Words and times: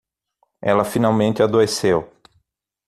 Ela 0.63 0.83
finalmente 0.83 1.43
adoeceu 1.43 2.11